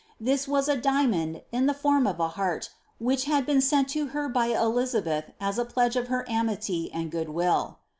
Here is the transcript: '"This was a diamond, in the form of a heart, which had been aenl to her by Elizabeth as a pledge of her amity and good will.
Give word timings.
'"This 0.29 0.47
was 0.47 0.67
a 0.67 0.75
diamond, 0.75 1.43
in 1.51 1.67
the 1.67 1.75
form 1.75 2.07
of 2.07 2.19
a 2.19 2.29
heart, 2.29 2.71
which 2.97 3.25
had 3.25 3.45
been 3.45 3.59
aenl 3.59 3.87
to 3.89 4.07
her 4.07 4.27
by 4.29 4.47
Elizabeth 4.47 5.25
as 5.39 5.59
a 5.59 5.63
pledge 5.65 5.95
of 5.95 6.07
her 6.07 6.27
amity 6.27 6.91
and 6.91 7.11
good 7.11 7.29
will. 7.29 7.77